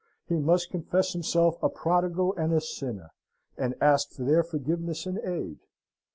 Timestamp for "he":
0.25-0.39